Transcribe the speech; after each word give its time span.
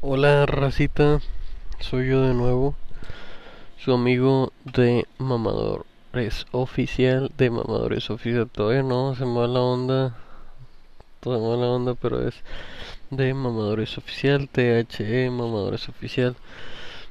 Hola 0.00 0.46
racita, 0.46 1.18
soy 1.80 2.06
yo 2.10 2.22
de 2.22 2.32
nuevo, 2.32 2.76
su 3.78 3.92
amigo 3.92 4.52
de 4.64 5.08
Mamadores 5.18 6.46
Oficial, 6.52 7.32
de 7.36 7.50
Mamadores 7.50 8.08
Oficial, 8.08 8.48
todavía 8.48 8.84
no, 8.84 9.16
se 9.16 9.26
me 9.26 9.48
la 9.48 9.60
onda, 9.60 10.16
se 11.20 11.30
me 11.30 11.36
la 11.36 11.66
onda, 11.66 11.94
pero 11.94 12.28
es 12.28 12.36
de 13.10 13.34
Mamadores 13.34 13.98
Oficial, 13.98 14.48
THE 14.48 15.30
Mamadores 15.32 15.88
Oficial, 15.88 16.36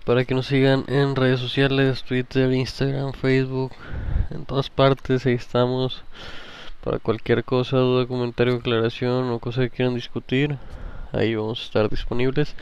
para 0.06 0.24
que 0.24 0.34
nos 0.34 0.48
sigan 0.48 0.86
en 0.88 1.18
redes 1.18 1.42
sociales, 1.42 2.04
Twitter, 2.04 2.54
Instagram, 2.54 3.12
Facebook, 3.12 3.74
en 4.30 4.46
todas 4.46 4.70
partes, 4.70 5.26
ahí 5.26 5.34
estamos, 5.34 6.04
para 6.86 7.00
cualquier 7.00 7.44
cosa, 7.44 7.76
duda, 7.76 8.08
comentario, 8.08 8.56
aclaración 8.56 9.30
o 9.30 9.40
cosa 9.40 9.64
que 9.64 9.72
quieran 9.72 9.94
discutir 9.94 10.58
ahí 11.12 11.36
vamos 11.36 11.60
a 11.60 11.64
estar 11.64 11.90
disponibles. 11.90 12.56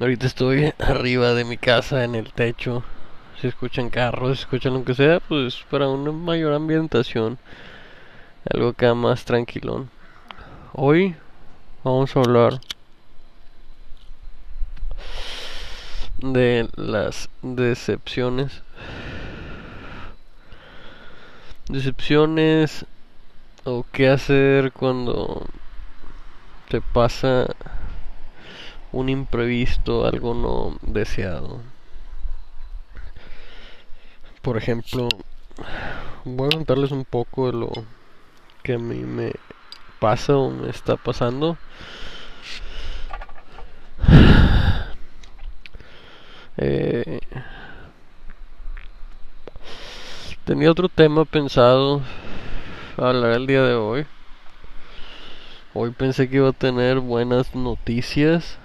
Ahorita 0.00 0.26
estoy 0.26 0.72
arriba 0.78 1.34
de 1.34 1.44
mi 1.44 1.56
casa 1.56 2.04
en 2.04 2.14
el 2.14 2.32
techo. 2.32 2.84
Si 3.40 3.46
escuchan 3.46 3.90
carros, 3.90 4.38
si 4.38 4.42
escuchan 4.44 4.74
lo 4.74 4.84
que 4.84 4.94
sea, 4.94 5.20
pues 5.20 5.64
para 5.70 5.88
una 5.88 6.12
mayor 6.12 6.52
ambientación. 6.52 7.38
Algo 8.52 8.68
acá 8.68 8.94
más 8.94 9.24
tranquilón. 9.24 9.90
Hoy 10.72 11.16
vamos 11.82 12.16
a 12.16 12.20
hablar 12.20 12.60
de 16.18 16.68
las 16.76 17.28
decepciones. 17.42 18.62
Decepciones 21.68 22.86
o 23.64 23.84
qué 23.90 24.08
hacer 24.08 24.72
cuando 24.72 25.44
te 26.68 26.80
pasa 26.80 27.46
un 28.92 29.08
imprevisto, 29.08 30.06
algo 30.06 30.34
no 30.34 30.76
deseado. 30.82 31.60
Por 34.42 34.56
ejemplo, 34.56 35.08
voy 36.24 36.48
a 36.48 36.56
contarles 36.56 36.90
un 36.90 37.04
poco 37.04 37.50
de 37.50 37.58
lo 37.58 37.70
que 38.62 38.74
a 38.74 38.78
mí 38.78 39.00
me 39.00 39.32
pasa 40.00 40.36
o 40.36 40.50
me 40.50 40.70
está 40.70 40.96
pasando. 40.96 41.56
Eh, 46.58 47.20
tenía 50.46 50.70
otro 50.70 50.88
tema 50.88 51.26
pensado 51.26 52.00
hablar 52.96 53.32
el 53.32 53.46
día 53.46 53.62
de 53.62 53.74
hoy 53.74 54.06
Hoy 55.78 55.90
pensé 55.90 56.26
que 56.30 56.36
iba 56.36 56.48
a 56.48 56.52
tener 56.52 57.00
buenas 57.00 57.54
noticias. 57.54 58.56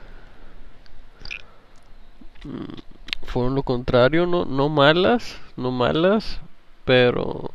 Mm, 2.45 3.26
fueron 3.28 3.53
lo 3.53 3.64
contrario, 3.64 4.26
no, 4.26 4.45
no 4.45 4.70
malas, 4.70 5.38
no 5.58 5.72
malas, 5.72 6.40
pero 6.86 7.52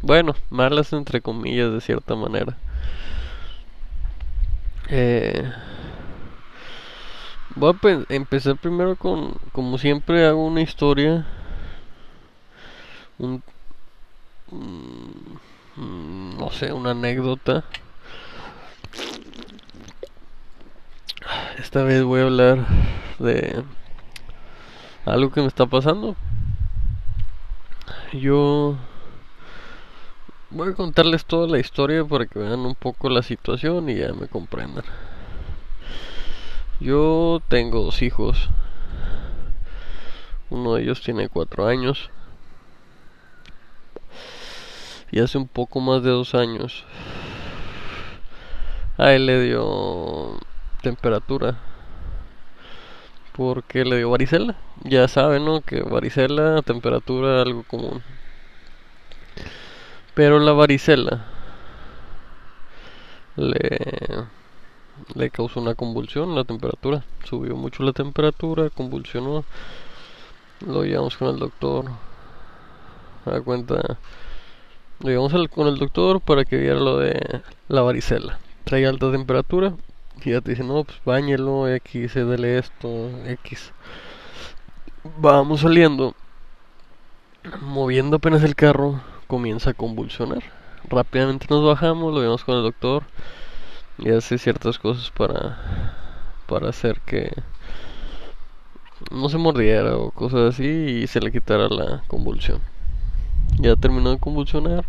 bueno, 0.00 0.34
malas 0.48 0.94
entre 0.94 1.20
comillas 1.20 1.70
de 1.70 1.82
cierta 1.82 2.16
manera. 2.16 2.56
Eh, 4.88 5.52
voy 7.56 7.74
a 7.82 8.14
empezar 8.14 8.56
primero 8.56 8.96
con, 8.96 9.34
como 9.52 9.76
siempre 9.76 10.24
hago 10.26 10.46
una 10.46 10.62
historia, 10.62 11.26
un, 13.18 13.42
mm, 15.76 16.38
no 16.38 16.50
sé, 16.52 16.72
una 16.72 16.92
anécdota 16.92 17.66
esta 21.58 21.82
vez 21.82 22.04
voy 22.04 22.20
a 22.20 22.24
hablar 22.24 22.66
de 23.18 23.64
algo 25.04 25.30
que 25.30 25.40
me 25.40 25.48
está 25.48 25.66
pasando. 25.66 26.14
Yo 28.12 28.76
voy 30.50 30.70
a 30.70 30.74
contarles 30.74 31.24
toda 31.24 31.48
la 31.48 31.58
historia 31.58 32.04
para 32.04 32.26
que 32.26 32.38
vean 32.38 32.60
un 32.60 32.74
poco 32.74 33.10
la 33.10 33.22
situación 33.22 33.90
y 33.90 33.96
ya 33.96 34.12
me 34.12 34.28
comprendan. 34.28 34.84
Yo 36.80 37.42
tengo 37.48 37.82
dos 37.82 38.02
hijos. 38.02 38.48
Uno 40.50 40.74
de 40.74 40.82
ellos 40.82 41.02
tiene 41.02 41.28
cuatro 41.28 41.66
años. 41.66 42.10
Y 45.10 45.20
hace 45.20 45.38
un 45.38 45.48
poco 45.48 45.80
más 45.80 46.02
de 46.02 46.10
dos 46.10 46.34
años 46.34 46.84
a 48.98 49.12
él 49.12 49.26
le 49.26 49.40
dio 49.42 50.38
temperatura 50.82 51.56
porque 53.38 53.84
le 53.84 53.98
dio 53.98 54.10
varicela. 54.10 54.56
Ya 54.82 55.06
saben, 55.06 55.44
¿no? 55.44 55.60
Que 55.60 55.82
varicela, 55.82 56.60
temperatura, 56.62 57.42
algo 57.42 57.62
común. 57.62 58.02
Pero 60.14 60.40
la 60.40 60.52
varicela 60.52 61.24
le, 63.36 63.78
le 65.14 65.30
causó 65.30 65.60
una 65.60 65.76
convulsión, 65.76 66.34
la 66.34 66.42
temperatura. 66.42 67.04
Subió 67.24 67.54
mucho 67.54 67.84
la 67.84 67.92
temperatura, 67.92 68.70
convulsionó. 68.70 69.44
Lo 70.66 70.82
llevamos 70.84 71.16
con 71.16 71.28
el 71.28 71.38
doctor. 71.38 71.84
A 73.24 73.40
cuenta. 73.40 73.98
Lo 74.98 75.08
llevamos 75.10 75.48
con 75.50 75.68
el 75.68 75.78
doctor 75.78 76.20
para 76.20 76.44
que 76.44 76.56
viera 76.56 76.80
lo 76.80 76.98
de 76.98 77.42
la 77.68 77.82
varicela 77.82 78.40
trae 78.68 78.86
alta 78.86 79.10
temperatura 79.10 79.72
y 80.24 80.30
ya 80.30 80.40
te 80.40 80.50
dice, 80.50 80.64
no, 80.64 80.84
pues 80.84 80.98
bañelo, 81.04 81.68
X, 81.68 82.14
dele 82.14 82.58
esto, 82.58 83.10
X. 83.26 83.72
Vamos 85.18 85.60
saliendo, 85.60 86.14
moviendo 87.60 88.16
apenas 88.16 88.42
el 88.42 88.54
carro, 88.54 89.00
comienza 89.26 89.70
a 89.70 89.74
convulsionar. 89.74 90.42
Rápidamente 90.88 91.46
nos 91.50 91.64
bajamos, 91.64 92.12
lo 92.12 92.20
vemos 92.20 92.44
con 92.44 92.56
el 92.56 92.62
doctor 92.62 93.04
y 93.98 94.10
hace 94.10 94.38
ciertas 94.38 94.78
cosas 94.78 95.10
para, 95.10 95.94
para 96.46 96.68
hacer 96.68 97.00
que 97.00 97.32
no 99.10 99.28
se 99.28 99.38
mordiera 99.38 99.96
o 99.96 100.10
cosas 100.10 100.54
así 100.54 100.66
y 100.66 101.06
se 101.06 101.20
le 101.20 101.32
quitara 101.32 101.68
la 101.68 102.02
convulsión. 102.08 102.60
Ya 103.58 103.76
terminó 103.76 104.10
de 104.10 104.18
convulsionar. 104.18 104.84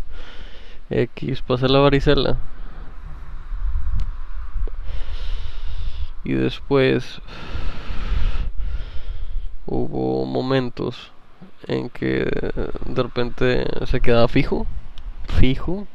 X 0.89 1.41
pasa 1.43 1.67
la 1.67 1.79
varicela 1.79 2.37
y 6.29 6.33
después 6.33 7.21
hubo 9.65 10.25
momentos 10.25 11.11
en 11.67 11.89
que 11.89 12.29
de 12.85 13.03
repente 13.03 13.65
se 13.87 13.99
quedaba 13.99 14.27
fijo, 14.27 14.67
fijo, 15.39 15.87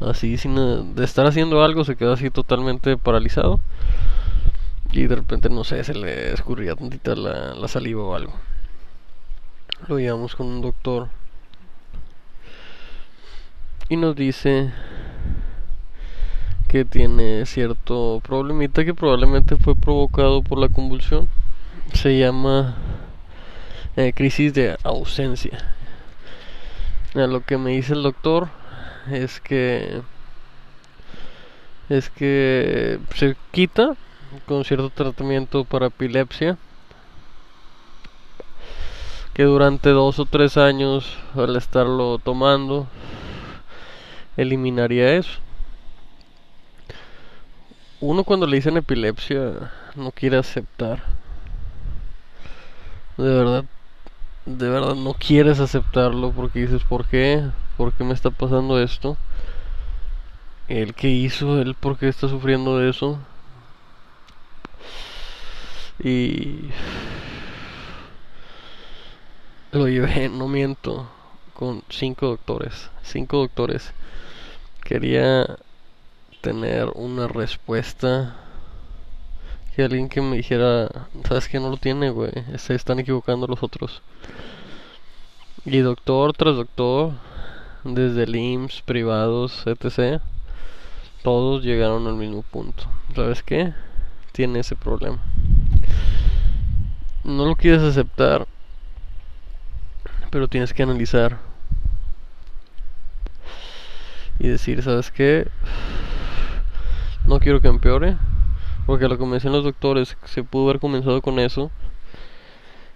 así 0.00 0.38
sin 0.38 0.96
de 0.96 1.04
estar 1.04 1.24
haciendo 1.26 1.62
algo 1.62 1.84
se 1.84 1.94
quedaba 1.94 2.14
así 2.14 2.30
totalmente 2.30 2.96
paralizado 2.96 3.60
y 4.90 5.06
de 5.06 5.14
repente 5.14 5.48
no 5.48 5.62
sé, 5.62 5.84
se 5.84 5.94
le 5.94 6.32
escurría 6.32 6.74
tantita 6.74 7.14
la 7.14 7.68
saliva 7.68 8.02
o 8.02 8.16
algo. 8.16 8.32
Lo 9.86 10.00
llevamos 10.00 10.34
con 10.34 10.48
un 10.48 10.62
doctor 10.62 11.10
y 13.88 13.96
nos 13.96 14.16
dice 14.16 14.72
que 16.68 16.84
tiene 16.84 17.46
cierto 17.46 18.20
problemita 18.22 18.84
que 18.84 18.94
probablemente 18.94 19.56
fue 19.56 19.74
provocado 19.74 20.42
por 20.42 20.58
la 20.58 20.68
convulsión. 20.68 21.28
Se 21.94 22.18
llama 22.18 22.76
eh, 23.96 24.12
crisis 24.14 24.52
de 24.52 24.76
ausencia. 24.84 25.74
lo 27.14 27.40
que 27.40 27.56
me 27.56 27.70
dice 27.70 27.94
el 27.94 28.02
doctor 28.02 28.48
es 29.10 29.40
que 29.40 30.02
es 31.88 32.10
que 32.10 33.00
se 33.14 33.34
quita 33.50 33.96
con 34.46 34.64
cierto 34.64 34.90
tratamiento 34.90 35.64
para 35.64 35.86
epilepsia 35.86 36.58
que 39.32 39.44
durante 39.44 39.88
dos 39.88 40.18
o 40.18 40.26
tres 40.26 40.58
años 40.58 41.16
al 41.34 41.56
estarlo 41.56 42.18
tomando 42.18 42.86
eliminaría 44.36 45.14
eso 45.14 45.40
uno 48.00 48.24
cuando 48.24 48.46
le 48.46 48.56
dicen 48.56 48.76
epilepsia 48.76 49.72
no 49.96 50.12
quiere 50.12 50.36
aceptar. 50.36 51.02
De 53.16 53.28
verdad, 53.28 53.64
de 54.46 54.68
verdad 54.68 54.94
no 54.94 55.14
quieres 55.14 55.58
aceptarlo 55.60 56.30
porque 56.32 56.60
dices, 56.60 56.82
¿por 56.84 57.04
qué? 57.06 57.44
¿Por 57.76 57.92
qué 57.92 58.04
me 58.04 58.14
está 58.14 58.30
pasando 58.30 58.80
esto? 58.80 59.16
¿El 60.68 60.94
que 60.94 61.08
hizo? 61.08 61.60
¿Él 61.60 61.74
por 61.74 61.98
qué 61.98 62.08
está 62.08 62.28
sufriendo 62.28 62.78
de 62.78 62.90
eso? 62.90 63.18
Y 65.98 66.70
lo 69.72 69.88
llevé, 69.88 70.28
no 70.28 70.46
miento, 70.46 71.08
con 71.54 71.82
cinco 71.88 72.26
doctores. 72.28 72.90
Cinco 73.02 73.38
doctores. 73.38 73.92
Quería 74.84 75.58
tener 76.40 76.90
una 76.94 77.28
respuesta 77.28 78.36
que 79.74 79.84
alguien 79.84 80.08
que 80.08 80.20
me 80.20 80.36
dijera, 80.36 80.88
sabes 81.26 81.48
que 81.48 81.60
no 81.60 81.70
lo 81.70 81.76
tiene, 81.76 82.10
güey, 82.10 82.32
se 82.56 82.74
están 82.74 82.98
equivocando 82.98 83.46
los 83.46 83.62
otros. 83.62 84.02
Y 85.64 85.78
doctor 85.78 86.32
tras 86.32 86.56
doctor, 86.56 87.12
desde 87.84 88.24
el 88.24 88.68
privados, 88.84 89.64
etc., 89.66 90.20
todos 91.22 91.64
llegaron 91.64 92.06
al 92.06 92.14
mismo 92.14 92.42
punto. 92.42 92.84
¿Sabes 93.14 93.42
qué? 93.42 93.74
Tiene 94.32 94.60
ese 94.60 94.76
problema. 94.76 95.18
No 97.24 97.44
lo 97.44 97.56
quieres 97.56 97.82
aceptar, 97.82 98.46
pero 100.30 100.48
tienes 100.48 100.72
que 100.72 100.82
analizar 100.82 101.38
y 104.38 104.48
decir, 104.48 104.82
¿sabes 104.82 105.10
qué? 105.10 105.48
No 107.28 107.40
quiero 107.40 107.60
que 107.60 107.68
empeore, 107.68 108.16
porque 108.86 109.06
lo 109.06 109.18
que 109.18 109.26
me 109.26 109.34
decían 109.34 109.52
los 109.52 109.62
doctores, 109.62 110.16
se 110.24 110.42
pudo 110.42 110.64
haber 110.64 110.80
comenzado 110.80 111.20
con 111.20 111.38
eso 111.38 111.70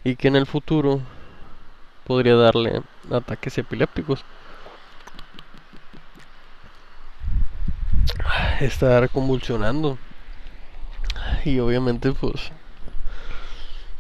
y 0.05 0.17
que 0.17 0.29
en 0.29 0.37
el 0.37 0.47
futuro 0.47 1.03
podría 2.07 2.35
darle 2.37 2.81
ataques 3.11 3.59
epilépticos. 3.59 4.25
Estar 8.59 9.11
convulsionando. 9.11 9.99
Y 11.45 11.59
obviamente 11.59 12.13
pues 12.13 12.53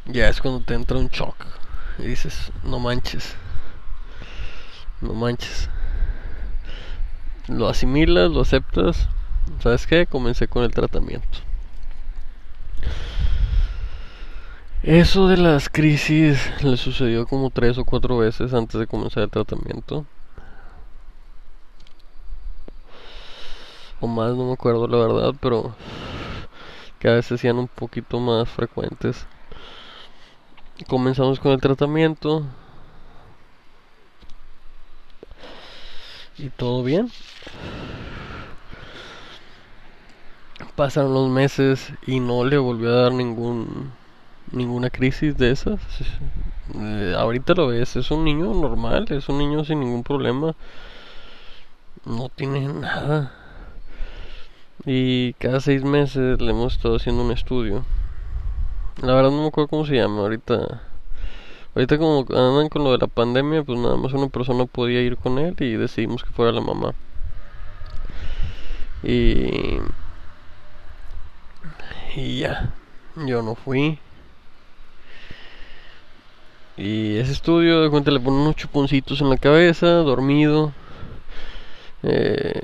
ya 0.07 0.31
es 0.31 0.41
cuando 0.41 0.61
te 0.61 0.73
entra 0.73 0.97
un 0.97 1.09
shock 1.09 1.37
y 1.99 2.05
dices, 2.05 2.53
no 2.63 2.79
manches. 2.79 3.37
No 5.03 5.13
manches. 5.13 5.69
Lo 7.49 7.69
asimilas, 7.69 8.31
lo 8.31 8.41
aceptas. 8.41 9.11
¿Sabes 9.61 9.87
qué? 9.87 10.07
Comencé 10.07 10.49
con 10.49 10.65
el 10.65 10.73
tratamiento. 10.73 11.39
Eso 14.83 15.29
de 15.29 15.37
las 15.37 15.69
crisis 15.69 16.51
le 16.63 16.77
sucedió 16.77 17.25
como 17.27 17.51
tres 17.51 17.79
o 17.79 17.85
cuatro 17.85 18.19
veces 18.19 18.53
antes 18.53 18.81
de 18.81 18.89
comenzar 18.89 19.23
el 19.23 19.31
tratamiento. 19.31 20.05
O 24.01 24.09
más, 24.09 24.35
no 24.35 24.47
me 24.47 24.55
acuerdo 24.55 24.89
la 24.89 24.99
verdad, 24.99 25.35
pero 25.41 25.77
cada 26.99 27.15
vez 27.17 27.27
se 27.27 27.35
hacían 27.35 27.59
un 27.59 27.69
poquito 27.69 28.19
más 28.19 28.49
frecuentes. 28.49 29.25
Comenzamos 30.89 31.39
con 31.39 31.53
el 31.53 31.61
tratamiento. 31.61 32.45
Y 36.39 36.49
todo 36.49 36.83
bien. 36.83 37.09
Pasaron 40.77 41.13
los 41.15 41.29
meses 41.29 41.93
y 42.07 42.21
no 42.21 42.45
le 42.45 42.59
volvió 42.59 42.91
a 42.91 43.03
dar 43.03 43.13
ningún 43.13 43.93
ninguna 44.53 44.91
crisis 44.91 45.37
de 45.37 45.51
esas. 45.51 45.81
Eh, 46.75 47.15
ahorita 47.17 47.55
lo 47.55 47.69
ves, 47.69 47.97
es 47.97 48.11
un 48.11 48.25
niño 48.25 48.55
normal, 48.55 49.07
es 49.11 49.29
un 49.29 49.39
niño 49.39 49.65
sin 49.65 49.81
ningún 49.81 50.03
problema. 50.03 50.55
No 52.05 52.29
tiene 52.29 52.69
nada. 52.69 53.33
Y 54.85 55.35
cada 55.35 55.61
seis 55.61 55.85
meses 55.85 56.41
le 56.41 56.51
hemos 56.51 56.75
estado 56.75 56.97
haciendo 56.97 57.23
un 57.23 57.33
estudio. 57.33 57.85
La 59.01 59.15
verdad 59.15 59.31
no 59.31 59.43
me 59.43 59.49
acuerdo 59.49 59.69
cómo 59.69 59.87
se 59.87 59.97
llama. 59.97 60.21
Ahorita, 60.21 60.83
ahorita 61.75 61.99
como 61.99 62.21
andan 62.31 62.69
con 62.69 62.85
lo 62.85 62.93
de 62.93 62.99
la 62.99 63.07
pandemia, 63.07 63.63
pues 63.63 63.79
nada 63.79 63.97
más 63.97 64.13
una 64.13 64.29
persona 64.29 64.67
podía 64.67 65.01
ir 65.03 65.17
con 65.17 65.39
él 65.39 65.55
y 65.61 65.75
decidimos 65.75 66.25
que 66.25 66.31
fuera 66.31 66.53
la 66.53 66.61
mamá. 66.61 66.95
Y, 69.05 69.79
y 72.17 72.41
ya, 72.41 72.73
yo 73.17 73.43
no 73.43 73.55
fui. 73.55 73.99
Y 76.77 77.19
ese 77.19 77.33
estudio, 77.33 77.83
de 77.83 77.91
cuenta, 77.91 78.11
le 78.11 78.21
ponen 78.21 78.41
unos 78.41 78.57
chuponcitos 78.57 79.21
en 79.21 79.31
la 79.31 79.37
cabeza, 79.37 79.87
dormido. 79.87 80.73
Eh, 82.03 82.61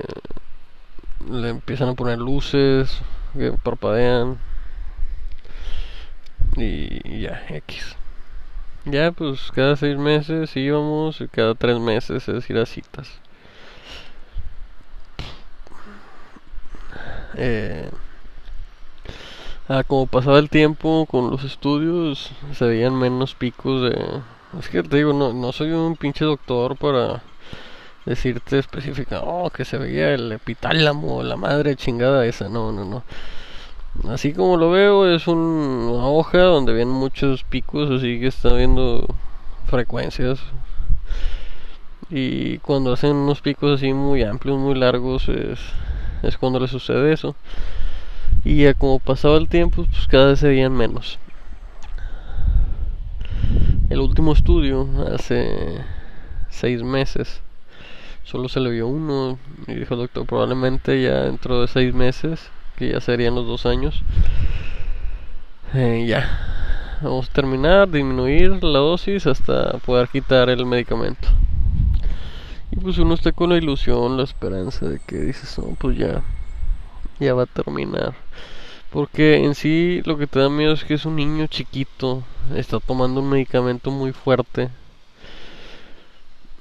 le 1.29 1.49
empiezan 1.49 1.89
a 1.89 1.93
poner 1.93 2.17
luces 2.17 3.01
que 3.33 3.53
parpadean. 3.63 4.39
Y, 6.57 7.21
ya, 7.21 7.45
X. 7.49 7.95
Ya, 8.85 9.11
pues 9.11 9.51
cada 9.51 9.75
seis 9.75 9.97
meses 9.97 10.55
íbamos 10.55 11.21
y 11.21 11.27
cada 11.27 11.53
tres 11.55 11.79
meses 11.79 12.27
es 12.27 12.49
ir 12.49 12.57
a 12.57 12.65
citas. 12.65 13.09
Eh, 17.35 17.89
Ah, 19.71 19.83
como 19.83 20.07
pasaba 20.07 20.39
el 20.39 20.49
tiempo 20.49 21.05
con 21.05 21.29
los 21.29 21.43
estudios, 21.43 22.31
se 22.53 22.65
veían 22.65 22.97
menos 22.97 23.35
picos 23.35 23.83
de... 23.83 24.21
Es 24.57 24.67
que 24.67 24.81
te 24.81 24.97
digo, 24.97 25.13
no, 25.13 25.31
no 25.31 25.51
soy 25.51 25.69
un 25.69 25.95
pinche 25.95 26.25
doctor 26.25 26.75
para 26.75 27.21
decirte 28.03 28.57
específica, 28.57 29.21
oh, 29.21 29.51
que 29.51 29.65
se 29.65 29.77
veía 29.77 30.11
el 30.15 30.31
epitálamo, 30.31 31.21
la 31.21 31.35
madre 31.35 31.75
chingada 31.75 32.25
esa, 32.25 32.49
no, 32.49 32.71
no, 32.71 32.83
no. 32.83 33.03
Así 34.11 34.33
como 34.33 34.57
lo 34.57 34.71
veo, 34.71 35.07
es 35.07 35.27
una 35.27 36.07
hoja 36.07 36.39
donde 36.39 36.73
vienen 36.73 36.95
muchos 36.95 37.43
picos, 37.43 37.91
así 37.91 38.19
que 38.19 38.25
está 38.25 38.51
viendo 38.53 39.05
frecuencias. 39.67 40.39
Y 42.09 42.57
cuando 42.59 42.93
hacen 42.93 43.15
unos 43.15 43.41
picos 43.41 43.75
así 43.75 43.93
muy 43.93 44.23
amplios, 44.23 44.57
muy 44.57 44.73
largos, 44.73 45.29
es, 45.29 45.59
es 46.23 46.39
cuando 46.39 46.59
le 46.59 46.67
sucede 46.67 47.13
eso. 47.13 47.35
Y 48.45 48.63
ya 48.63 48.73
como 48.73 48.99
pasaba 48.99 49.37
el 49.37 49.47
tiempo, 49.47 49.85
pues 49.85 50.07
cada 50.07 50.27
vez 50.27 50.39
se 50.39 50.47
veían 50.47 50.73
menos. 50.73 51.19
El 53.89 53.99
último 53.99 54.33
estudio, 54.33 54.87
hace 55.13 55.83
seis 56.49 56.83
meses, 56.83 57.41
solo 58.23 58.47
se 58.47 58.59
le 58.59 58.69
vio 58.71 58.87
uno. 58.87 59.39
Y 59.67 59.73
dijo 59.73 59.95
el 59.95 60.01
doctor, 60.01 60.25
probablemente 60.25 61.01
ya 61.01 61.23
dentro 61.23 61.61
de 61.61 61.67
seis 61.67 61.93
meses, 61.93 62.49
que 62.77 62.91
ya 62.91 63.01
serían 63.01 63.35
los 63.35 63.47
dos 63.47 63.65
años, 63.65 64.03
eh, 65.73 66.05
ya. 66.07 66.97
Vamos 67.01 67.29
a 67.29 67.33
terminar, 67.33 67.89
disminuir 67.89 68.63
la 68.63 68.79
dosis 68.79 69.25
hasta 69.25 69.77
poder 69.79 70.07
quitar 70.09 70.49
el 70.49 70.65
medicamento. 70.65 71.27
Y 72.71 72.75
pues 72.75 72.97
uno 72.97 73.13
está 73.13 73.31
con 73.31 73.49
la 73.49 73.57
ilusión, 73.57 74.17
la 74.17 74.23
esperanza 74.23 74.87
de 74.87 74.99
que 74.99 75.17
dices, 75.17 75.57
no, 75.57 75.75
pues 75.79 75.97
ya, 75.97 76.21
ya 77.19 77.33
va 77.33 77.43
a 77.43 77.45
terminar. 77.45 78.13
Porque 78.89 79.37
en 79.37 79.53
sí 79.55 80.01
lo 80.05 80.17
que 80.17 80.27
te 80.27 80.39
da 80.39 80.49
miedo 80.49 80.73
es 80.73 80.83
que 80.83 80.95
es 80.95 81.05
un 81.05 81.15
niño 81.15 81.47
chiquito, 81.47 82.23
está 82.55 82.79
tomando 82.79 83.21
un 83.21 83.29
medicamento 83.29 83.91
muy 83.91 84.13
fuerte. 84.13 84.69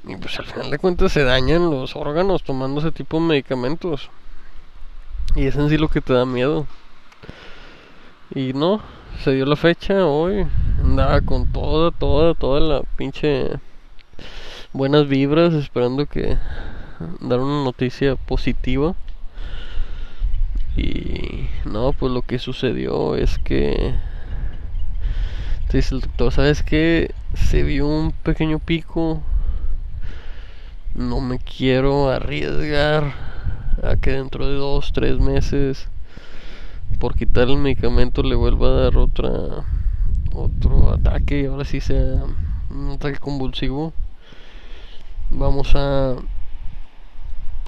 Y 0.05 0.17
pues 0.17 0.39
al 0.39 0.47
final 0.47 0.71
de 0.71 0.79
cuentas 0.79 1.13
se 1.13 1.25
dañan 1.25 1.71
los 1.71 1.97
órganos 1.97 2.43
tomando 2.43 2.81
ese 2.81 2.93
tipo 2.93 3.19
de 3.19 3.27
medicamentos. 3.27 4.11
Y 5.37 5.47
es 5.47 5.57
en 5.57 5.69
sí 5.69 5.77
lo 5.77 5.89
que 5.89 6.01
te 6.01 6.13
da 6.13 6.25
miedo. 6.25 6.67
Y 8.35 8.53
no, 8.53 8.83
se 9.23 9.33
dio 9.33 9.47
la 9.47 9.57
fecha 9.57 10.07
hoy. 10.07 10.47
Andaba 10.83 11.21
con 11.23 11.51
toda, 11.53 11.91
toda, 11.91 12.35
toda 12.35 12.61
la 12.61 12.83
pinche 12.97 13.59
buenas 14.73 15.09
vibras 15.09 15.55
esperando 15.55 16.07
que 16.07 16.37
dar 17.21 17.41
una 17.41 17.65
noticia 17.65 18.17
positiva. 18.17 18.95
Y 20.79 21.49
no, 21.65 21.93
pues 21.93 22.13
lo 22.13 22.23
que 22.23 22.39
sucedió 22.39 23.17
es 23.17 23.39
que 23.39 23.95
dice 25.73 25.97
el 25.97 26.03
doctor, 26.03 26.33
¿sabes 26.33 26.63
qué? 26.63 27.13
Se 27.35 27.65
vio 27.65 27.89
un 27.89 28.13
pequeño 28.13 28.61
pico. 28.61 29.21
No 30.95 31.21
me 31.21 31.41
quiero 31.41 32.11
arriesgar 32.11 33.13
a 33.83 33.97
que 33.97 34.13
dentro 34.13 34.47
de 34.47 34.55
dos, 34.55 34.93
tres 34.93 35.19
meses 35.19 35.89
por 37.01 37.17
quitar 37.17 37.49
el 37.49 37.59
medicamento 37.59 38.23
le 38.23 38.37
vuelva 38.37 38.69
a 38.69 38.81
dar 38.83 38.97
otra 38.97 39.31
otro 40.33 40.93
ataque 40.93 41.41
y 41.41 41.47
ahora 41.47 41.65
sí 41.65 41.81
sea 41.81 42.23
un 42.71 42.91
ataque 42.91 43.19
convulsivo. 43.19 43.93
Vamos 45.31 45.75
a 45.75 46.15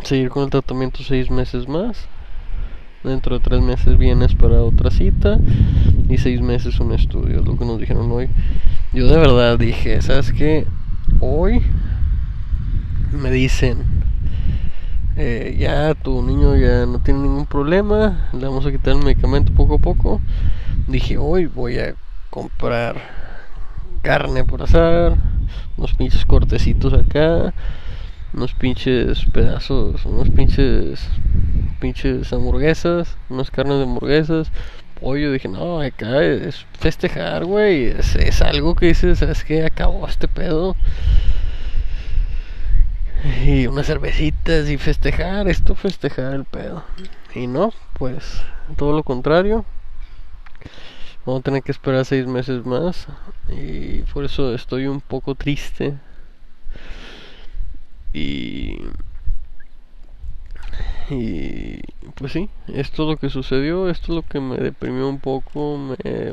seguir 0.05 0.31
con 0.31 0.45
el 0.45 0.51
tratamiento 0.51 1.03
seis 1.03 1.29
meses 1.29 1.67
más 1.67 2.09
Dentro 3.03 3.39
de 3.39 3.43
tres 3.43 3.63
meses 3.63 3.97
vienes 3.97 4.35
para 4.35 4.61
otra 4.61 4.91
cita 4.91 5.39
y 6.11 6.19
seis 6.19 6.43
meses 6.43 6.81
un 6.81 6.93
estudio, 6.93 7.41
es 7.41 7.47
lo 7.47 7.57
que 7.57 7.65
nos 7.65 7.81
dijeron 7.81 8.13
hoy. 8.13 8.29
Yo 8.93 9.07
de 9.09 9.17
verdad 9.17 9.59
dije, 9.59 10.03
¿sabes 10.03 10.35
qué? 10.35 10.67
Hoy 11.19 11.63
me 13.13 13.31
dicen, 13.31 13.79
eh, 15.17 15.57
ya 15.59 15.95
tu 15.95 16.23
niño 16.23 16.57
ya 16.57 16.85
no 16.85 16.99
tiene 16.99 17.21
ningún 17.21 17.47
problema, 17.47 18.29
le 18.35 18.47
vamos 18.47 18.67
a 18.67 18.71
quitar 18.71 18.95
el 18.95 19.03
medicamento 19.03 19.51
poco 19.55 19.77
a 19.77 19.79
poco. 19.79 20.21
Dije, 20.87 21.17
hoy 21.17 21.47
voy 21.47 21.79
a 21.79 21.95
comprar 22.29 22.97
carne 24.03 24.45
por 24.45 24.63
azar, 24.63 25.17
unos 25.79 25.95
pinches 25.95 26.27
cortecitos 26.27 26.93
acá, 26.93 27.55
unos 28.35 28.53
pinches 28.53 29.25
pedazos, 29.33 30.05
unos 30.05 30.29
pinches 30.29 31.09
pinches 31.81 32.33
hamburguesas, 32.33 33.17
unas 33.29 33.51
carnes 33.51 33.79
de 33.79 33.85
hamburguesas, 33.85 34.51
apoyo. 34.97 35.33
Dije, 35.33 35.49
no, 35.49 35.81
acá 35.81 36.23
es 36.23 36.67
festejar, 36.79 37.45
güey. 37.45 37.87
Es, 37.87 38.15
es 38.17 38.43
algo 38.43 38.75
que 38.75 38.87
dices, 38.87 39.19
¿sabes 39.19 39.45
qué? 39.45 39.65
Acabó 39.65 40.07
este 40.07 40.29
pedo. 40.29 40.77
Y 43.45 43.67
unas 43.67 43.87
cervecitas 43.87 44.69
y 44.69 44.79
festejar, 44.79 45.49
esto 45.49 45.75
festejar 45.75 46.35
el 46.35 46.45
pedo. 46.45 46.85
Y 47.35 47.47
no, 47.47 47.73
pues 47.95 48.43
todo 48.77 48.93
lo 48.93 49.03
contrario. 49.03 49.65
Vamos 51.27 51.41
a 51.41 51.45
tener 51.45 51.63
que 51.63 51.73
esperar 51.73 52.05
seis 52.05 52.27
meses 52.27 52.65
más. 52.65 53.07
Y 53.49 54.03
por 54.13 54.25
eso 54.25 54.55
estoy 54.55 54.87
un 54.87 55.01
poco 55.01 55.35
triste. 55.35 55.99
Y 58.13 58.79
y 61.11 61.81
pues 62.15 62.33
sí, 62.33 62.49
esto 62.69 63.03
es 63.03 63.09
lo 63.09 63.17
que 63.17 63.31
sucedió, 63.31 63.89
esto 63.89 64.13
es 64.13 64.17
lo 64.17 64.23
que 64.23 64.41
me 64.41 64.57
deprimió 64.57 65.09
un 65.09 65.19
poco, 65.19 65.75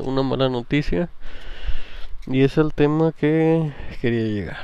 una 0.02 0.22
mala 0.22 0.48
noticia. 0.48 1.08
Y 2.26 2.42
es 2.42 2.58
el 2.58 2.74
tema 2.74 3.12
que 3.12 3.72
quería 4.00 4.24
llegar. 4.24 4.58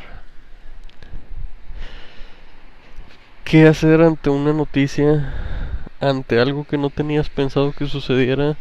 ¿Qué 3.44 3.66
hacer 3.66 4.02
ante 4.02 4.30
una 4.30 4.52
noticia? 4.52 5.35
Ante 6.00 6.40
algo 6.40 6.64
que 6.64 6.76
no 6.76 6.90
tenías 6.90 7.30
pensado 7.30 7.73
que 7.73 7.87
sucediera? 7.87 8.56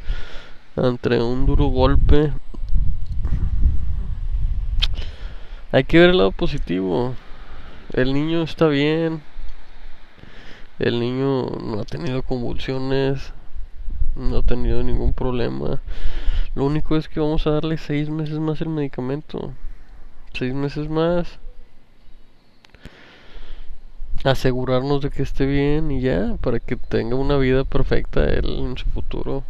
Ante 0.76 1.22
un 1.22 1.46
duro 1.46 1.66
golpe. 1.66 2.32
Hay 5.72 5.84
que 5.84 6.00
ver 6.00 6.12
el 6.12 6.18
lado 6.18 6.32
positivo. 6.32 7.16
El 7.92 8.14
niño 8.14 8.44
está 8.44 8.68
bien, 8.68 9.22
el 10.84 11.00
niño 11.00 11.46
no 11.46 11.80
ha 11.80 11.86
tenido 11.86 12.24
convulsiones, 12.24 13.32
no 14.18 14.40
ha 14.40 14.42
tenido 14.42 14.84
ningún 14.84 15.14
problema. 15.14 15.82
Lo 16.56 16.66
único 16.66 16.98
es 16.98 17.08
que 17.08 17.22
vamos 17.22 17.48
a 17.48 17.52
darle 17.52 17.78
seis 17.78 18.10
meses 18.10 18.38
más 18.40 18.60
el 18.60 18.68
medicamento. 18.68 19.54
Seis 20.34 20.54
meses 20.54 20.90
más. 20.90 21.40
Asegurarnos 24.26 25.02
de 25.02 25.10
que 25.10 25.24
esté 25.24 25.46
bien 25.46 25.90
y 25.90 26.02
ya, 26.02 26.36
para 26.42 26.60
que 26.60 26.76
tenga 26.76 27.16
una 27.16 27.38
vida 27.38 27.64
perfecta 27.64 28.26
él 28.26 28.46
en 28.60 28.78
su 28.78 28.86
futuro. 28.90 29.44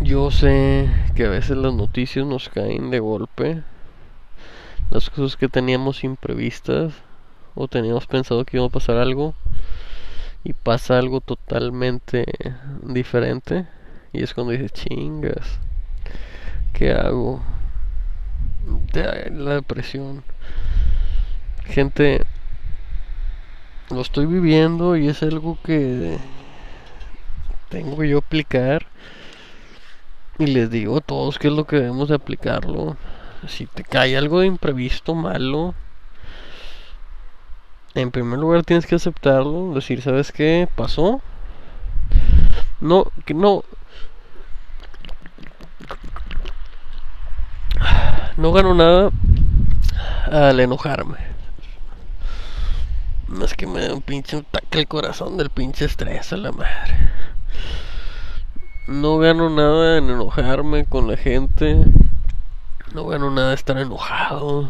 Yo 0.00 0.30
sé 0.32 0.90
que 1.14 1.26
a 1.26 1.30
veces 1.30 1.56
las 1.56 1.74
noticias 1.74 2.26
nos 2.26 2.48
caen 2.48 2.90
de 2.90 2.98
golpe. 2.98 3.62
Las 4.90 5.10
cosas 5.10 5.36
que 5.36 5.48
teníamos 5.48 6.04
imprevistas 6.04 7.05
o 7.56 7.66
teníamos 7.66 8.06
pensado 8.06 8.44
que 8.44 8.58
iba 8.58 8.66
a 8.66 8.70
pasar 8.70 8.98
algo 8.98 9.34
y 10.44 10.52
pasa 10.52 10.98
algo 10.98 11.20
totalmente 11.20 12.24
diferente 12.82 13.66
y 14.12 14.22
es 14.22 14.34
cuando 14.34 14.52
dices 14.52 14.72
chingas 14.72 15.58
¿qué 16.72 16.92
hago? 16.92 17.42
la 18.94 19.54
depresión 19.54 20.22
gente 21.66 22.22
lo 23.90 24.00
estoy 24.00 24.26
viviendo 24.26 24.96
y 24.96 25.08
es 25.08 25.22
algo 25.22 25.58
que 25.64 26.18
tengo 27.68 28.04
yo 28.04 28.18
aplicar 28.18 28.86
y 30.38 30.46
les 30.46 30.70
digo 30.70 30.98
a 30.98 31.00
todos 31.00 31.38
que 31.38 31.48
es 31.48 31.54
lo 31.54 31.66
que 31.66 31.76
debemos 31.76 32.08
de 32.08 32.14
aplicarlo 32.14 32.96
si 33.48 33.66
te 33.66 33.82
cae 33.84 34.16
algo 34.16 34.40
de 34.40 34.46
imprevisto 34.46 35.14
malo 35.14 35.74
en 38.00 38.10
primer 38.10 38.38
lugar 38.38 38.62
tienes 38.62 38.86
que 38.86 38.94
aceptarlo, 38.94 39.72
decir, 39.74 40.02
¿sabes 40.02 40.30
qué? 40.30 40.68
Pasó. 40.76 41.22
No, 42.80 43.06
que 43.24 43.32
no. 43.32 43.64
No 48.36 48.52
gano 48.52 48.74
nada 48.74 49.10
al 50.30 50.60
enojarme. 50.60 51.16
Más 53.28 53.54
que 53.54 53.66
me 53.66 53.80
da 53.80 53.94
un 53.94 54.02
pinche 54.02 54.36
ataque 54.36 54.78
al 54.78 54.88
corazón 54.88 55.36
del 55.38 55.50
pinche 55.50 55.86
estrés 55.86 56.32
a 56.32 56.36
la 56.36 56.52
madre. 56.52 57.10
No 58.86 59.18
gano 59.18 59.48
nada 59.48 59.98
en 59.98 60.10
enojarme 60.10 60.84
con 60.84 61.08
la 61.08 61.16
gente. 61.16 61.82
No 62.92 63.06
gano 63.06 63.30
nada 63.30 63.54
estar 63.54 63.78
enojado. 63.78 64.68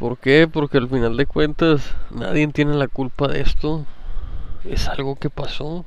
¿Por 0.00 0.16
qué? 0.16 0.48
Porque 0.50 0.78
al 0.78 0.88
final 0.88 1.14
de 1.18 1.26
cuentas 1.26 1.94
nadie 2.10 2.48
tiene 2.48 2.72
la 2.72 2.88
culpa 2.88 3.28
de 3.28 3.42
esto. 3.42 3.84
Es 4.64 4.88
algo 4.88 5.16
que 5.16 5.28
pasó. 5.28 5.84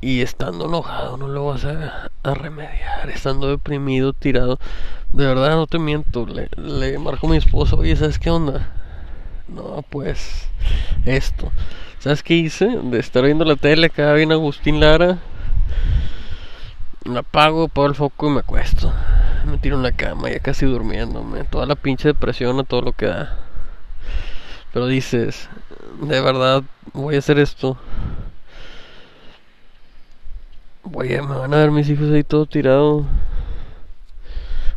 Y 0.00 0.22
estando 0.22 0.68
enojado 0.68 1.18
no 1.18 1.28
lo 1.28 1.44
vas 1.44 1.66
a, 1.66 2.08
remediar. 2.24 3.10
Estando 3.10 3.48
deprimido, 3.48 4.14
tirado. 4.14 4.58
De 5.12 5.26
verdad 5.26 5.56
no 5.56 5.66
te 5.66 5.78
miento. 5.78 6.26
Le, 6.26 6.98
marco 6.98 7.26
a 7.26 7.30
mi 7.30 7.36
esposo. 7.36 7.76
Oye, 7.76 7.94
¿sabes 7.94 8.18
qué 8.18 8.30
onda? 8.30 8.70
No, 9.46 9.84
pues 9.90 10.48
esto. 11.04 11.52
¿Sabes 11.98 12.22
qué 12.22 12.36
hice? 12.36 12.68
De 12.84 12.98
estar 12.98 13.22
viendo 13.22 13.44
la 13.44 13.56
tele, 13.56 13.88
acá 13.88 14.14
viene 14.14 14.32
Agustín 14.32 14.80
Lara. 14.80 15.18
Me 17.04 17.18
apago, 17.18 17.64
apago 17.64 17.88
el 17.88 17.94
foco 17.94 18.28
y 18.28 18.30
me 18.30 18.40
acuesto 18.40 18.90
me 19.46 19.58
tiro 19.58 19.76
en 19.76 19.82
la 19.82 19.92
cama 19.92 20.30
ya 20.30 20.40
casi 20.40 20.66
durmiéndome. 20.66 21.44
Toda 21.44 21.66
la 21.66 21.76
pinche 21.76 22.08
depresión 22.08 22.58
a 22.58 22.64
todo 22.64 22.82
lo 22.82 22.92
que 22.92 23.06
da. 23.06 23.38
Pero 24.72 24.86
dices, 24.86 25.48
de 26.02 26.20
verdad 26.20 26.62
voy 26.92 27.16
a 27.16 27.18
hacer 27.18 27.38
esto. 27.38 27.78
Voy 30.84 31.14
a, 31.14 31.22
me 31.22 31.36
van 31.36 31.54
a 31.54 31.58
ver 31.58 31.70
mis 31.70 31.88
hijos 31.88 32.12
ahí 32.12 32.22
todo 32.22 32.46
tirado. 32.46 33.04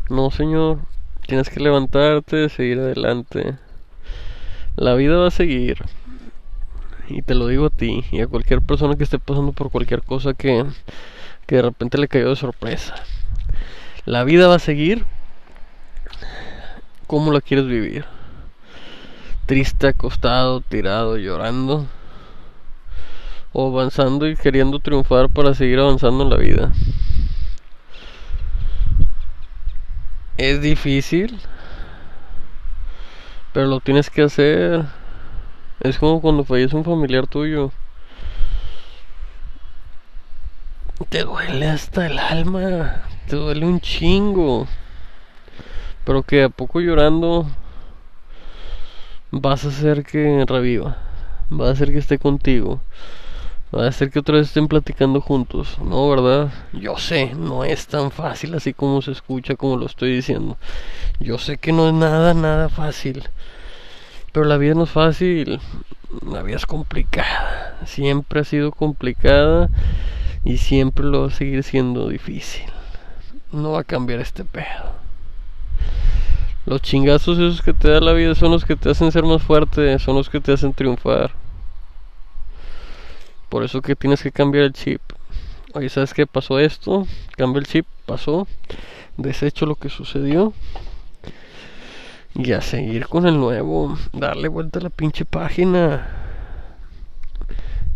No, 0.10 0.32
señor. 0.32 0.80
Tienes 1.28 1.50
que 1.50 1.60
levantarte, 1.60 2.50
seguir 2.50 2.80
adelante. 2.80 3.58
La 4.76 4.96
vida 4.96 5.18
va 5.18 5.28
a 5.28 5.32
seguir. 5.32 5.84
Y 7.08 7.22
te 7.22 7.36
lo 7.36 7.48
digo 7.48 7.68
a 7.68 7.70
ti 7.70 8.06
y 8.12 8.22
a 8.22 8.28
cualquier 8.28 8.62
persona 8.62 8.96
que 8.96 9.04
esté 9.04 9.20
pasando 9.20 9.52
por 9.52 9.70
cualquier 9.72 10.02
cosa 10.04 10.34
que, 10.34 10.66
que 11.46 11.56
de 11.58 11.62
repente 11.62 11.98
le 11.98 12.08
cayó 12.08 12.30
de 12.30 12.36
sorpresa. 12.36 12.96
La 14.06 14.24
vida 14.24 14.48
va 14.48 14.56
a 14.56 14.60
seguir. 14.60 15.06
¿Cómo 17.08 17.32
la 17.32 17.42
quieres 17.42 17.68
vivir? 17.68 18.06
Triste, 19.46 19.88
acostado, 19.88 20.62
tirado, 20.62 21.18
llorando. 21.18 21.88
O 23.52 23.68
avanzando 23.68 24.28
y 24.28 24.36
queriendo 24.36 24.80
triunfar 24.80 25.30
para 25.30 25.54
seguir 25.54 25.80
avanzando 25.80 26.24
en 26.24 26.30
la 26.30 26.38
vida. 26.38 26.72
Es 30.38 30.62
difícil. 30.62 31.40
Pero 33.54 33.68
lo 33.68 33.80
tienes 33.80 34.10
que 34.10 34.22
hacer. 34.22 34.86
Es 35.82 35.98
como 35.98 36.22
cuando 36.22 36.46
fallece 36.46 36.76
un 36.76 36.86
familiar 36.86 37.28
tuyo. 37.28 37.72
Te 41.10 41.24
duele 41.24 41.68
hasta 41.68 42.06
el 42.06 42.20
alma 42.20 43.09
te 43.30 43.36
duele 43.36 43.64
un 43.64 43.80
chingo. 43.80 44.68
Pero 46.04 46.24
que 46.24 46.44
a 46.44 46.50
poco 46.50 46.80
llorando 46.82 47.46
vas 49.30 49.66
a 49.66 49.68
hacer 49.68 50.04
que 50.04 50.44
reviva. 50.48 50.98
Va 51.52 51.68
a 51.68 51.72
hacer 51.72 51.92
que 51.92 52.00
esté 52.00 52.18
contigo. 52.18 52.82
Va 53.76 53.86
a 53.86 53.90
hacer 53.90 54.10
que 54.10 54.18
otra 54.18 54.38
vez 54.38 54.48
estén 54.48 54.68
platicando 54.68 55.22
juntos. 55.22 55.78
No, 55.80 56.10
¿verdad? 56.10 56.52
Yo 56.74 56.98
sé, 56.98 57.36
no 57.36 57.64
es 57.64 57.86
tan 57.86 58.10
fácil 58.10 58.56
así 58.56 58.74
como 58.74 59.04
se 59.04 59.12
escucha, 59.12 59.56
como 59.56 59.78
lo 59.78 59.86
estoy 59.86 60.16
diciendo. 60.16 60.58
Yo 61.20 61.38
sé 61.38 61.58
que 61.58 61.72
no 61.72 61.88
es 61.88 61.94
nada, 61.94 62.34
nada 62.34 62.68
fácil. 62.68 63.30
Pero 64.32 64.48
la 64.48 64.58
vida 64.58 64.74
no 64.74 64.86
es 64.86 64.90
fácil. 64.90 65.62
La 66.26 66.42
vida 66.42 66.56
es 66.56 66.66
complicada. 66.66 67.78
Siempre 67.86 68.40
ha 68.40 68.44
sido 68.44 68.72
complicada 68.72 69.70
y 70.44 70.58
siempre 70.58 71.06
lo 71.06 71.22
va 71.22 71.28
a 71.28 71.32
seguir 71.32 71.62
siendo 71.62 72.10
difícil 72.10 72.66
no 73.52 73.72
va 73.72 73.82
a 73.82 73.84
cambiar 73.84 74.20
este 74.20 74.44
pedo. 74.46 75.00
Los 76.66 76.82
chingazos 76.82 77.38
esos 77.40 77.62
que 77.62 77.74
te 77.74 77.90
da 77.90 78.00
la 78.00 78.14
vida 78.14 78.36
son 78.36 78.52
los 78.52 78.64
que 78.64 78.76
te 78.76 78.92
hacen 78.92 79.12
ser 79.12 79.24
más 79.24 79.42
fuerte, 79.42 79.98
son 80.00 80.16
los 80.16 80.30
que 80.30 80.40
te 80.40 80.54
hacen 80.54 80.74
triunfar. 80.74 81.32
Por 83.50 83.64
eso 83.64 83.82
que 83.82 83.96
tienes 83.96 84.22
que 84.22 84.32
cambiar 84.32 84.66
el 84.66 84.74
chip. 84.74 85.02
Oye, 85.74 85.90
¿sabes 85.90 86.14
qué 86.14 86.28
pasó 86.28 86.60
esto? 86.60 87.08
Cambia 87.36 87.60
el 87.60 87.68
chip, 87.68 87.88
pasó. 88.06 88.48
Desecho 89.18 89.66
lo 89.66 89.76
que 89.76 89.90
sucedió. 89.90 90.54
Y 92.36 92.52
a 92.52 92.62
seguir 92.62 93.08
con 93.08 93.26
el 93.26 93.40
nuevo. 93.40 93.98
Darle 94.14 94.48
vuelta 94.48 94.80
a 94.80 94.84
la 94.84 94.90
pinche 94.90 95.26
página. 95.26 96.08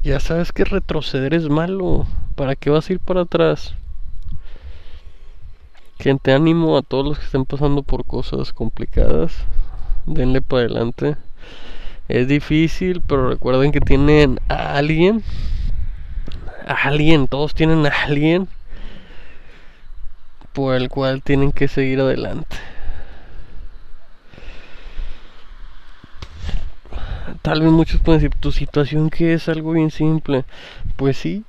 Ya 0.03 0.19
sabes 0.19 0.51
que 0.51 0.65
retroceder 0.65 1.35
es 1.35 1.49
malo. 1.49 2.07
¿Para 2.35 2.55
qué 2.55 2.71
vas 2.71 2.89
a 2.89 2.93
ir 2.93 2.99
para 2.99 3.21
atrás? 3.21 3.75
Gente, 6.03 6.33
ánimo 6.33 6.75
a 6.75 6.81
todos 6.81 7.05
los 7.05 7.17
que 7.17 7.23
estén 7.23 7.45
pasando 7.45 7.81
por 7.81 8.03
cosas 8.03 8.51
complicadas. 8.51 9.31
Denle 10.05 10.41
para 10.41 10.63
adelante. 10.63 11.15
Es 12.09 12.27
difícil, 12.27 13.01
pero 13.07 13.29
recuerden 13.29 13.71
que 13.71 13.79
tienen 13.79 14.37
a 14.49 14.75
alguien. 14.75 15.23
A 16.67 16.89
alguien, 16.89 17.29
todos 17.29 17.53
tienen 17.53 17.85
a 17.85 17.89
alguien 18.03 18.49
por 20.51 20.75
el 20.75 20.89
cual 20.89 21.23
tienen 21.23 21.53
que 21.53 21.69
seguir 21.69 22.01
adelante. 22.01 22.57
Tal 27.41 27.61
vez 27.61 27.71
muchos 27.71 28.01
pueden 28.01 28.19
decir, 28.19 28.37
tu 28.41 28.51
situación 28.51 29.09
que 29.09 29.35
es 29.35 29.47
algo 29.47 29.71
bien 29.71 29.89
simple. 29.89 30.43
Pues 30.97 31.15
sí, 31.15 31.45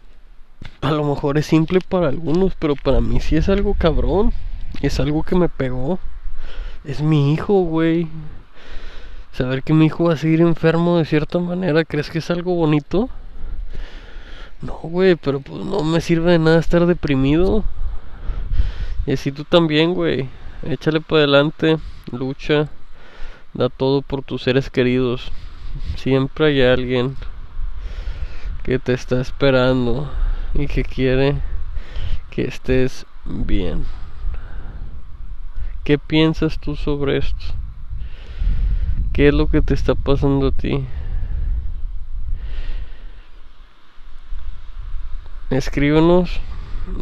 a 0.81 0.93
lo 0.93 1.03
mejor 1.03 1.39
es 1.39 1.47
simple 1.47 1.81
para 1.81 2.07
algunos, 2.07 2.55
pero 2.55 2.77
para 2.77 3.01
mí 3.01 3.19
sí 3.19 3.35
es 3.35 3.49
algo 3.49 3.75
cabrón. 3.75 4.33
Es 4.81 5.01
algo 5.01 5.23
que 5.23 5.37
me 5.37 5.49
pegó. 5.49 5.99
Es 6.85 7.01
mi 7.01 7.33
hijo, 7.33 7.63
güey. 7.63 8.09
Saber 9.33 9.63
que 9.63 9.73
mi 9.73 9.87
hijo 9.87 10.05
va 10.05 10.15
a 10.15 10.17
seguir 10.17 10.41
enfermo 10.43 10.99
de 10.99 11.05
cierta 11.05 11.39
manera, 11.39 11.85
¿crees 11.85 12.09
que 12.09 12.19
es 12.19 12.31
algo 12.31 12.55
bonito? 12.55 13.09
No, 14.63 14.75
güey, 14.83 15.17
pero 15.17 15.41
pues 15.41 15.65
no 15.65 15.83
me 15.83 16.01
sirve 16.01 16.33
de 16.33 16.39
nada 16.39 16.59
estar 16.59 16.87
deprimido. 16.87 17.65
Y 19.07 19.13
así 19.13 19.33
tú 19.33 19.45
también, 19.45 19.93
güey. 19.93 20.29
Échale 20.63 21.01
para 21.01 21.19
adelante, 21.19 21.79
lucha, 22.13 22.69
da 23.53 23.69
todo 23.69 24.03
por 24.03 24.23
tus 24.23 24.43
seres 24.43 24.71
queridos. 24.71 25.33
Siempre 25.97 26.47
hay 26.47 26.63
alguien 26.63 27.17
que 28.63 28.79
te 28.79 28.95
está 28.95 29.21
esperando 29.21 30.11
y 30.55 30.69
que 30.69 30.85
quiere 30.85 31.43
que 32.31 32.47
estés 32.47 33.05
bien. 33.25 33.85
¿Qué 35.85 35.99
piensas 35.99 36.59
tú 36.59 36.77
sobre 36.77 37.19
esto? 37.19 37.45
¿Qué 39.13 39.29
es 39.29 39.35
lo 39.35 39.49
que 39.49 39.61
te 39.61 39.75
está 39.75 39.95
pasando 39.95 40.47
a 40.47 40.51
ti? 40.51 40.83
Escríbenos, 45.51 46.41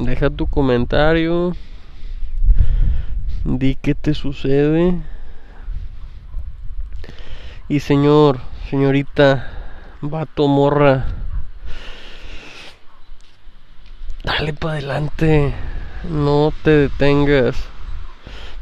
deja 0.01 0.31
tu 0.31 0.49
comentario, 0.49 1.53
di 3.45 3.77
qué 3.77 3.95
te 3.95 4.15
sucede. 4.15 5.01
Y 7.69 7.79
señor, 7.79 8.41
señorita, 8.69 9.49
vato 10.01 10.49
morra, 10.49 11.07
dale 14.25 14.53
para 14.53 14.75
adelante, 14.75 15.55
no 16.11 16.53
te 16.65 16.71
detengas, 16.71 17.72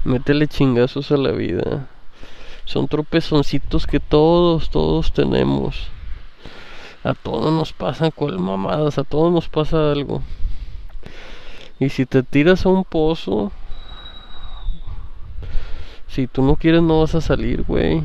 métele 0.04 0.46
chingazos 0.46 1.12
a 1.12 1.16
la 1.16 1.32
vida. 1.32 1.88
Son 2.64 2.88
tropezoncitos 2.88 3.86
que 3.86 4.00
todos, 4.00 4.70
todos 4.70 5.12
tenemos. 5.12 5.88
A 7.02 7.14
todos 7.14 7.52
nos 7.52 7.72
pasan 7.72 8.10
cual 8.10 8.38
mamadas, 8.38 8.98
a 8.98 9.04
todos 9.04 9.32
nos 9.32 9.48
pasa 9.48 9.90
algo. 9.90 10.22
Y 11.78 11.88
si 11.88 12.06
te 12.06 12.22
tiras 12.22 12.66
a 12.66 12.68
un 12.68 12.84
pozo, 12.84 13.52
si 16.08 16.26
tú 16.26 16.42
no 16.42 16.56
quieres 16.56 16.82
no 16.82 17.00
vas 17.00 17.14
a 17.14 17.20
salir, 17.20 17.62
güey. 17.62 18.02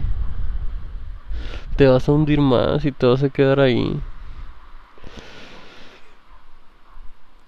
Te 1.76 1.88
vas 1.88 2.08
a 2.08 2.14
hundir 2.14 2.40
más 2.40 2.86
y 2.86 2.92
te 2.92 3.06
vas 3.06 3.22
a 3.22 3.30
quedar 3.30 3.60
ahí. 3.60 4.00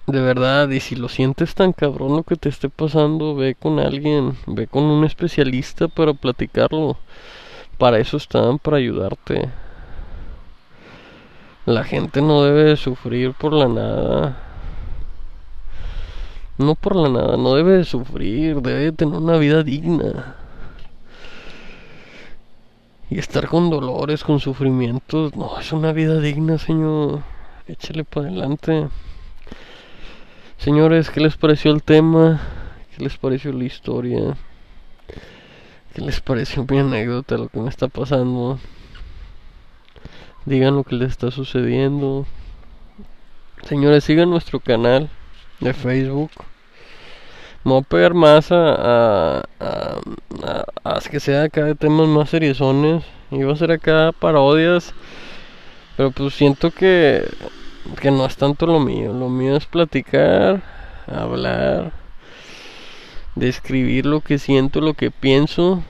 De 0.08 0.22
verdad, 0.22 0.70
y 0.70 0.80
si 0.80 0.96
lo 0.96 1.10
sientes 1.10 1.54
tan 1.54 1.74
cabrón 1.74 2.16
lo 2.16 2.24
que 2.24 2.38
te 2.38 2.48
esté 2.48 2.70
pasando, 2.70 3.36
ve 3.36 3.56
con 3.56 3.78
alguien, 3.78 4.38
ve 4.46 4.66
con 4.66 4.84
un 4.84 5.04
especialista 5.04 5.90
para 5.90 6.14
platicarlo. 6.14 6.96
Para 7.78 8.00
eso 8.00 8.16
están, 8.16 8.58
para 8.58 8.78
ayudarte. 8.78 9.50
La 11.66 11.84
gente 11.84 12.22
no 12.22 12.42
debe 12.44 12.78
sufrir 12.78 13.34
por 13.34 13.52
la 13.52 13.68
nada. 13.68 14.38
No 16.58 16.76
por 16.76 16.96
la 16.96 17.10
nada, 17.10 17.36
no 17.36 17.56
debe 17.56 17.84
sufrir, 17.84 18.62
debe 18.62 18.94
tener 18.94 19.20
una 19.20 19.38
vida 19.38 19.62
digna. 19.62 20.38
Y 23.10 23.20
estar 23.20 23.50
con 23.50 23.70
dolores, 23.70 24.24
con 24.24 24.40
sufrimientos, 24.40 25.36
no, 25.36 25.60
es 25.60 25.74
una 25.74 25.92
vida 25.92 26.22
digna, 26.22 26.58
señor. 26.58 27.24
Échale 27.68 28.06
para 28.06 28.28
adelante. 28.28 28.88
Señores, 30.58 31.12
¿qué 31.12 31.20
les 31.20 31.38
pareció 31.38 31.72
el 31.72 31.84
tema? 31.84 32.42
¿Qué 32.96 33.04
les 33.04 33.16
pareció 33.18 33.54
la 33.54 33.64
historia? 33.64 34.36
¿Qué 35.94 36.02
les 36.02 36.20
pareció 36.20 36.66
mi 36.68 36.80
anécdota, 36.80 37.38
lo 37.38 37.48
que 37.48 37.60
me 37.60 37.70
está 37.70 37.88
pasando? 37.88 38.60
Digan 40.46 40.76
lo 40.76 40.84
que 40.84 40.96
les 40.96 41.12
está 41.12 41.30
sucediendo. 41.30 42.26
Señores, 43.64 44.04
sigan 44.04 44.32
nuestro 44.32 44.60
canal 44.60 45.10
de 45.60 45.74
Facebook. 45.74 46.32
Me 47.64 47.72
voy 47.74 47.82
a 47.82 47.84
pegar 47.84 48.14
más 48.16 48.52
a, 48.52 49.44
a, 49.60 49.98
a, 50.84 51.00
que 51.10 51.20
sea 51.20 51.44
acá 51.44 51.66
de 51.66 51.76
temas 51.76 52.08
más 52.08 52.32
seriosones. 52.32 53.04
Iba 53.30 53.54
a 53.54 53.58
ser 53.58 53.72
acá 53.72 54.12
parodias. 54.12 54.94
Pero 55.98 56.12
pues 56.12 56.34
siento 56.34 56.72
que, 56.72 57.28
que 57.96 58.12
no 58.12 58.26
es 58.26 58.38
tanto 58.38 58.66
lo 58.66 58.80
mío. 58.80 59.14
Lo 59.14 59.30
mío 59.30 59.56
es 59.56 59.66
platicar, 59.66 60.62
hablar, 61.08 61.92
describir 63.36 64.06
lo 64.06 64.22
que 64.22 64.38
siento, 64.38 64.82
lo 64.82 64.94
que 64.94 65.12
pienso. 65.12 65.84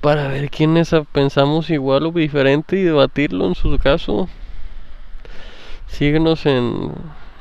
Para 0.00 0.28
ver 0.28 0.50
quiénes 0.50 0.94
pensamos 1.12 1.68
igual 1.68 2.06
o 2.06 2.10
diferente 2.12 2.76
y 2.76 2.82
debatirlo 2.82 3.46
en 3.46 3.54
su 3.54 3.76
caso. 3.78 4.28
Síguenos 5.86 6.46
en 6.46 6.92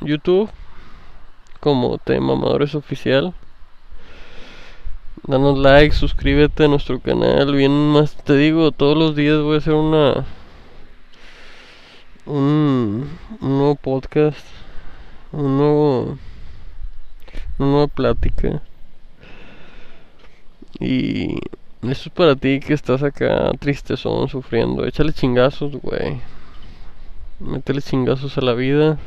YouTube 0.01 0.49
como 1.59 1.97
Te 1.97 2.19
Mamadores 2.19 2.75
Oficial. 2.75 3.33
Danos 5.23 5.57
like, 5.59 5.93
suscríbete 5.93 6.65
a 6.65 6.67
nuestro 6.67 6.99
canal. 6.99 7.53
Bien 7.53 7.71
más, 7.71 8.15
te 8.23 8.35
digo, 8.35 8.71
todos 8.71 8.97
los 8.97 9.15
días 9.15 9.39
voy 9.41 9.55
a 9.55 9.57
hacer 9.59 9.73
una. 9.73 10.25
Un, 12.29 13.09
nuevo 13.41 13.73
podcast. 13.73 14.45
Un 15.31 15.57
nuevo. 15.57 16.17
Una 17.57 17.69
nueva 17.71 17.87
plática. 17.87 18.61
Y. 20.79 21.39
Esto 21.81 22.09
es 22.09 22.09
para 22.09 22.35
ti 22.35 22.59
que 22.59 22.73
estás 22.73 23.01
acá 23.01 23.49
tristezón, 23.59 24.29
sufriendo. 24.29 24.85
Échale 24.85 25.11
chingazos, 25.11 25.71
güey. 25.77 26.21
Métele 27.39 27.81
chingazos 27.81 28.37
a 28.37 28.41
la 28.41 28.53
vida. 28.53 28.99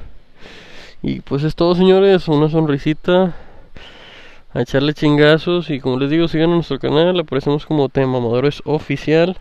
Y 1.00 1.20
pues 1.20 1.44
es 1.44 1.54
todo, 1.54 1.76
señores. 1.76 2.26
Una 2.26 2.48
sonrisita. 2.48 3.36
A 4.52 4.62
echarle 4.62 4.94
chingazos. 4.94 5.70
Y 5.70 5.78
como 5.78 5.96
les 6.00 6.10
digo, 6.10 6.26
sigan 6.26 6.50
nuestro 6.50 6.80
canal. 6.80 7.20
Aparecemos 7.20 7.66
como 7.66 7.88
Tema 7.88 8.14
Mamadores 8.14 8.62
Oficial. 8.64 9.36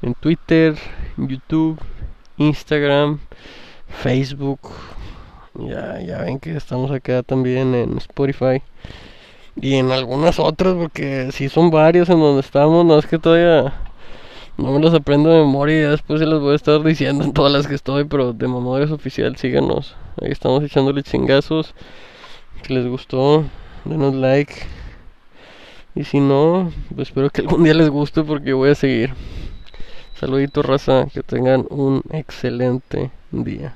En 0.00 0.14
Twitter, 0.14 0.74
YouTube, 1.16 1.78
Instagram, 2.42 3.18
Facebook. 4.02 4.60
Ya, 5.54 6.00
ya 6.00 6.18
ven 6.22 6.40
que 6.40 6.56
estamos 6.56 6.90
acá 6.90 7.22
también 7.22 7.74
en 7.74 7.98
Spotify. 7.98 8.62
Y 9.60 9.74
en 9.74 9.92
algunas 9.92 10.38
otras, 10.38 10.74
porque 10.74 11.30
si 11.32 11.48
son 11.48 11.70
varios 11.70 12.08
en 12.08 12.18
donde 12.18 12.40
estamos. 12.40 12.84
No 12.84 12.98
es 12.98 13.06
que 13.06 13.18
todavía 13.18 13.74
no 14.56 14.72
me 14.72 14.80
los 14.80 14.94
aprendo 14.94 15.30
de 15.30 15.40
memoria 15.40 15.76
y 15.76 15.90
después 15.90 16.20
se 16.20 16.26
los 16.26 16.40
voy 16.40 16.52
a 16.52 16.56
estar 16.56 16.82
diciendo 16.82 17.24
en 17.24 17.32
todas 17.32 17.52
las 17.52 17.66
que 17.66 17.74
estoy, 17.74 18.04
pero 18.04 18.32
de 18.32 18.48
Mamadores 18.48 18.90
Oficial, 18.90 19.36
síganos. 19.36 19.94
Ahí 20.20 20.30
estamos 20.30 20.62
echándole 20.62 21.02
chingazos. 21.02 21.74
Si 22.62 22.74
les 22.74 22.86
gustó, 22.86 23.44
denos 23.84 24.14
like. 24.14 24.54
Y 25.94 26.04
si 26.04 26.20
no, 26.20 26.72
pues 26.94 27.08
espero 27.08 27.30
que 27.30 27.42
algún 27.42 27.64
día 27.64 27.74
les 27.74 27.90
guste 27.90 28.22
porque 28.22 28.52
voy 28.52 28.70
a 28.70 28.74
seguir. 28.74 29.14
Saluditos 30.22 30.64
raza, 30.64 31.08
que 31.12 31.24
tengan 31.24 31.66
un 31.68 32.00
excelente 32.12 33.10
día. 33.32 33.74